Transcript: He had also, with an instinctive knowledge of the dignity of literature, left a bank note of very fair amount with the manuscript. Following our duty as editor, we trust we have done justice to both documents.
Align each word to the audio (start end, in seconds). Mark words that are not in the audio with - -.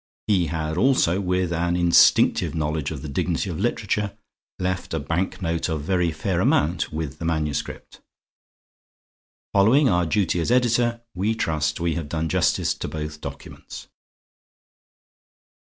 He 0.25 0.47
had 0.47 0.79
also, 0.79 1.21
with 1.21 1.53
an 1.53 1.75
instinctive 1.75 2.55
knowledge 2.55 2.89
of 2.89 3.03
the 3.03 3.07
dignity 3.07 3.51
of 3.51 3.59
literature, 3.59 4.17
left 4.57 4.95
a 4.95 4.99
bank 4.99 5.43
note 5.43 5.69
of 5.69 5.83
very 5.83 6.11
fair 6.11 6.41
amount 6.41 6.91
with 6.91 7.19
the 7.19 7.25
manuscript. 7.25 8.01
Following 9.53 9.89
our 9.89 10.07
duty 10.07 10.39
as 10.39 10.49
editor, 10.49 11.01
we 11.13 11.35
trust 11.35 11.79
we 11.79 11.93
have 11.93 12.09
done 12.09 12.29
justice 12.29 12.73
to 12.73 12.87
both 12.87 13.21
documents. 13.21 13.89